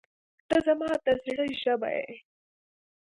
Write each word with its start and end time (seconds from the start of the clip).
•ته 0.49 0.57
زما 0.67 0.89
د 1.05 1.07
زړه 1.23 1.45
ژبه 1.61 1.89
یې. 1.97 2.09